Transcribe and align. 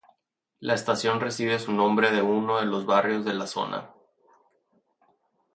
La 0.59 0.73
estación 0.73 1.19
recibe 1.19 1.59
su 1.59 1.71
nombre 1.73 2.09
de 2.11 2.23
uno 2.23 2.59
de 2.59 2.65
los 2.65 2.87
barrios 2.87 3.23
de 3.23 3.35
la 3.35 3.45
zona. 3.45 3.91